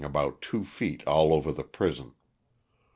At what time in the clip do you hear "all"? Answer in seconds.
1.05-1.31